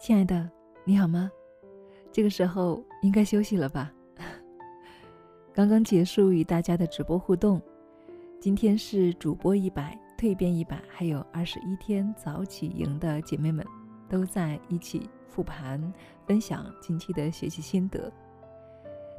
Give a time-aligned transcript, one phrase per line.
[0.00, 0.50] 亲爱的，
[0.82, 1.30] 你好吗？
[2.10, 3.92] 这个时候应该休息了吧？
[5.52, 7.60] 刚刚结束与大家的直播互动，
[8.40, 13.62] 今天是主播一百、蜕变一百，还有二十一天早起营的姐妹们
[14.08, 15.92] 都在一起复盘、
[16.26, 18.10] 分享近期的学习心得。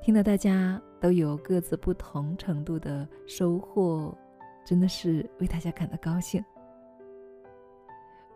[0.00, 4.16] 听到大家都有各自不同程度的收获，
[4.64, 6.40] 真的是为大家感到高兴。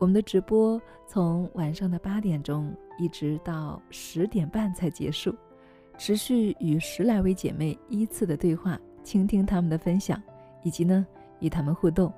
[0.00, 5.34] 我们的直播从晚上的八点钟一直到十点半才结束，
[5.98, 10.20] 持续与十来位姐妹依次的对话，倾听她们的分享，
[10.62, 11.06] 以及呢
[11.40, 12.10] 与她们互动。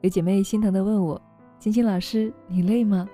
[0.00, 1.20] 有姐妹心疼的问我
[1.60, 3.06] ：“晶晶老师，你累吗？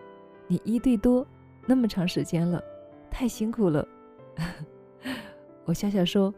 [0.46, 1.26] 你一对多
[1.66, 2.62] 那么长时间了，
[3.10, 3.84] 太辛苦了。
[5.66, 6.32] ”我笑笑说：“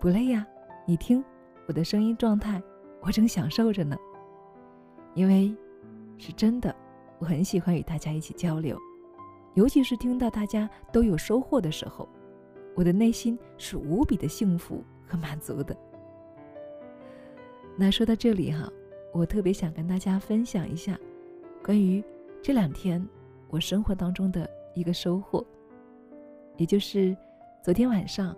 [0.00, 0.44] 不累呀，
[0.84, 1.24] 你听
[1.68, 2.60] 我的声音状态，
[3.00, 3.96] 我正享受着呢，
[5.14, 5.54] 因为。”
[6.16, 6.74] 是真的，
[7.18, 8.78] 我很喜欢与大家一起交流，
[9.54, 12.08] 尤其是听到大家都有收获的时候，
[12.74, 15.76] 我的内心是无比的幸福和满足的。
[17.76, 18.70] 那说到这里哈，
[19.12, 20.98] 我特别想跟大家分享一下，
[21.62, 22.02] 关于
[22.40, 23.06] 这两天
[23.48, 25.44] 我生活当中的一个收获，
[26.56, 27.16] 也就是
[27.62, 28.34] 昨天晚上，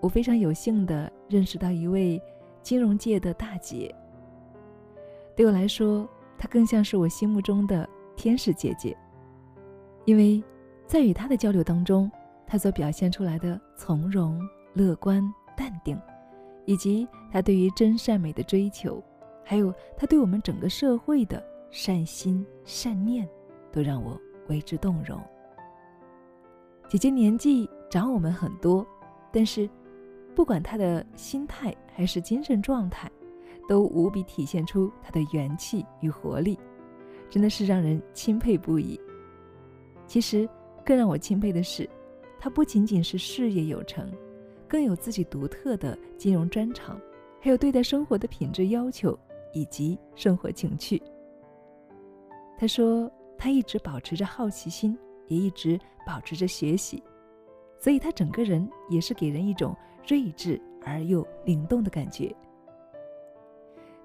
[0.00, 2.20] 我非常有幸的认识到一位
[2.62, 3.94] 金融界的大姐，
[5.36, 6.08] 对我来说。
[6.40, 8.96] 她更像是我心目中的天使姐姐，
[10.06, 10.42] 因为
[10.86, 12.10] 在与她的交流当中，
[12.46, 14.40] 她所表现出来的从容、
[14.72, 15.22] 乐观、
[15.54, 16.00] 淡定，
[16.64, 19.04] 以及她对于真善美的追求，
[19.44, 23.28] 还有她对我们整个社会的善心善念，
[23.70, 24.18] 都让我
[24.48, 25.20] 为之动容。
[26.88, 28.86] 姐姐年纪长我们很多，
[29.30, 29.68] 但是
[30.34, 33.09] 不管她的心态还是精神状态。
[33.70, 36.58] 都无比体现出他的元气与活力，
[37.28, 39.00] 真的是让人钦佩不已。
[40.08, 40.48] 其实，
[40.84, 41.88] 更让我钦佩的是，
[42.36, 44.10] 他不仅仅是事业有成，
[44.66, 47.00] 更有自己独特的金融专长，
[47.40, 49.16] 还有对待生活的品质要求
[49.52, 51.00] 以及生活情趣。
[52.58, 53.08] 他说，
[53.38, 57.00] 他一直保持着好奇心，也一直保持着学习，
[57.78, 62.34] 所以他整个人也是给人一种睿智而又灵动的感觉。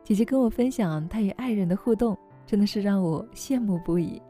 [0.06, 4.22] 姐姐跟我分享她与爱人的互动，真的是让我羡慕不已。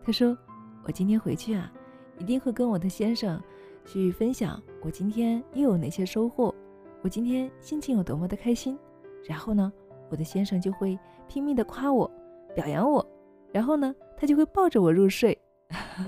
[0.00, 0.38] 她说
[0.86, 1.72] ：“我今天回去啊，
[2.20, 3.42] 一定会跟我的先生
[3.84, 6.54] 去分享我今天又有哪些收获，
[7.02, 8.78] 我今天心情有多么的开心。
[9.24, 9.72] 然后呢，
[10.08, 12.08] 我的先生就会拼命的夸我，
[12.54, 13.04] 表扬我，
[13.52, 15.36] 然后呢，他就会抱着我入睡。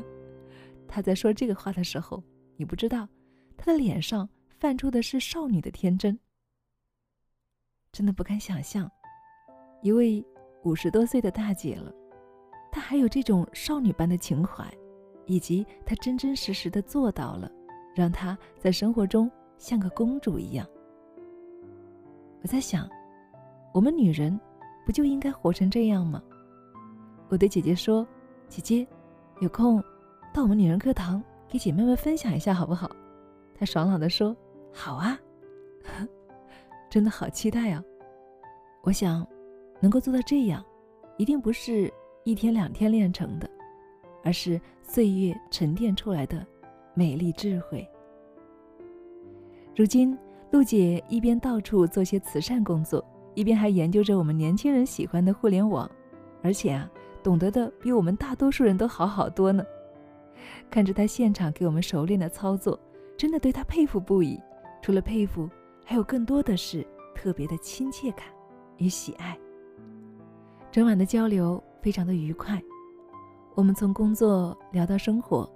[0.87, 2.23] 他在说这个话的时候，
[2.57, 3.09] 你不知道，
[3.57, 4.29] 他的脸上
[4.61, 6.17] 泛出的是少女的天真。”
[7.93, 8.91] 真的不敢想象，
[9.83, 10.25] 一位
[10.63, 11.93] 五十多岁的大姐了，
[12.71, 14.65] 她还有这种少女般的情怀，
[15.27, 17.51] 以及她真真实实的做到了，
[17.95, 20.67] 让她在生活中像个公主一样。
[22.43, 22.89] 我在想，
[23.73, 24.39] 我们女人
[24.87, 26.23] 不就应该活成这样吗？
[27.29, 28.07] 我对姐姐说
[28.49, 28.87] ：“姐姐，
[29.41, 29.83] 有空
[30.33, 32.91] 到我们女人课堂给姐妹们分享一下好不好？”
[33.59, 34.37] 她爽朗的说
[34.73, 35.19] ：“好啊。”
[36.91, 37.83] 真的好期待啊！
[38.83, 39.27] 我想，
[39.81, 40.65] 能够做到这样，
[41.19, 41.93] 一定不是
[42.25, 43.49] 一天两天练成的，
[44.25, 46.47] 而是岁月沉淀出来的
[46.95, 47.87] 美丽智慧。
[49.77, 50.17] 如今，
[50.51, 55.89] 陆姐一边到处做些慈善工作，一边还研究着我们年轻人喜欢的互联网，
[56.43, 56.91] 而且啊，
[57.23, 59.63] 懂得的比我们大多数人都好好多呢。
[60.71, 62.81] 看着她现场给我们熟练的操作，
[63.17, 64.41] 真的对她佩服不已。
[64.81, 65.49] 除了佩服。
[65.91, 68.27] 还有更多的是特别的亲切感
[68.77, 69.35] 与喜爱。
[70.71, 72.63] 整晚的交流非常的愉快，
[73.55, 75.51] 我们从工作聊到生活，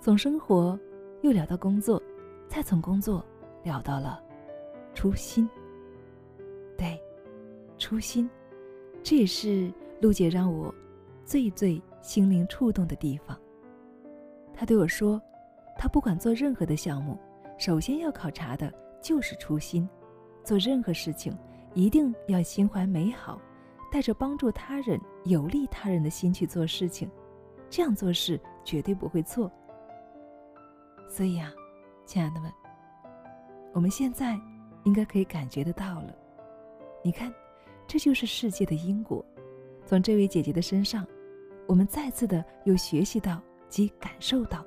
[0.00, 0.76] 从生活
[1.22, 2.02] 又聊到工作，
[2.48, 3.24] 再从工作
[3.62, 4.20] 聊到了
[4.92, 5.48] 初心。
[6.76, 7.00] 对，
[7.78, 8.28] 初心，
[9.04, 10.74] 这也是陆姐让我
[11.24, 13.38] 最最心灵触动的地方。
[14.52, 15.22] 她对我说，
[15.78, 17.16] 她不管做任何的项目，
[17.56, 18.68] 首先要考察的。
[19.06, 19.88] 就是初心，
[20.42, 21.32] 做任何事情
[21.74, 23.40] 一定要心怀美好，
[23.88, 27.08] 带着帮助他人、有利他人的心去做事情，
[27.70, 29.48] 这样做事绝对不会错。
[31.08, 31.52] 所以啊，
[32.04, 32.52] 亲爱的们，
[33.72, 34.36] 我们现在
[34.82, 36.12] 应该可以感觉得到了。
[37.04, 37.32] 你看，
[37.86, 39.24] 这就是世界的因果。
[39.84, 41.06] 从这位姐姐的身上，
[41.68, 44.66] 我们再次的又学习到及感受到，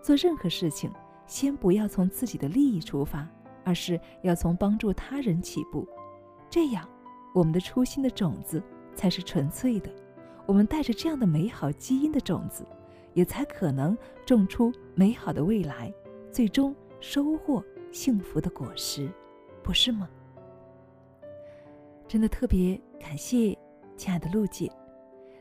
[0.00, 0.88] 做任何事情
[1.26, 3.28] 先不要从自己的利益出发。
[3.64, 5.86] 而是要从帮助他人起步，
[6.50, 6.88] 这样，
[7.34, 8.62] 我们的初心的种子
[8.94, 9.90] 才是纯粹的。
[10.46, 12.66] 我们带着这样的美好基因的种子，
[13.14, 15.92] 也才可能种出美好的未来，
[16.30, 19.08] 最终收获幸福的果实，
[19.62, 20.08] 不是吗？
[22.08, 23.56] 真的特别感谢
[23.96, 24.70] 亲爱的陆姐，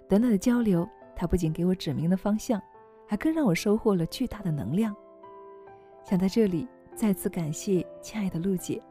[0.08, 2.62] 短短的交流，她不仅给我指明了方向，
[3.08, 4.96] 还更让我收获了巨大的能量。
[6.06, 8.82] 想在这里再次感谢亲爱的陆姐，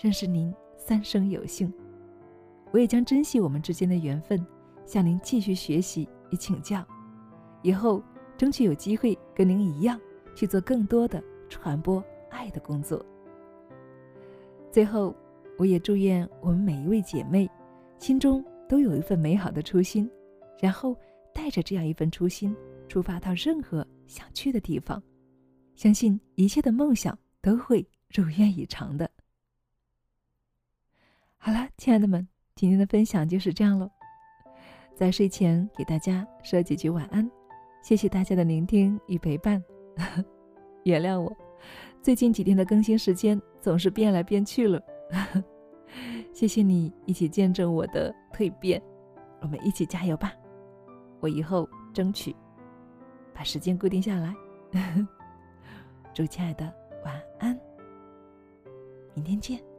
[0.00, 1.72] 认识您三生有幸。
[2.72, 4.44] 我也将珍惜我们之间的缘分，
[4.84, 6.84] 向您继续学习与请教，
[7.62, 8.02] 以后
[8.36, 10.00] 争取有机会跟您一样
[10.34, 13.04] 去做更多的传播爱的工作。
[14.70, 15.14] 最后，
[15.58, 17.50] 我也祝愿我们每一位姐妹
[17.98, 20.08] 心中都有一份美好的初心，
[20.60, 20.94] 然后
[21.32, 22.54] 带着这样一份初心
[22.86, 25.02] 出发到任何想去的地方，
[25.74, 29.08] 相信一切的梦想都会如愿以偿的。
[31.36, 32.26] 好了，亲爱的们。
[32.56, 33.88] 今天的分享就是这样喽，
[34.96, 37.30] 在睡前给大家说几句晚安，
[37.84, 39.62] 谢谢大家的聆听与陪伴，
[40.84, 41.36] 原谅我，
[42.02, 44.82] 最近几天的更新时间总是变来变去了，
[46.34, 48.82] 谢谢你一起见证我的蜕变，
[49.40, 50.32] 我们一起加油吧，
[51.20, 52.34] 我以后争取
[53.32, 54.34] 把时间固定下来，
[56.12, 56.74] 祝亲爱的
[57.06, 57.56] 晚安，
[59.14, 59.75] 明天见。